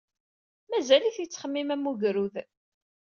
Mazal-it 0.69 1.17
yettxemmim 1.19 1.69
am 1.75 1.87
ugrud. 1.91 2.35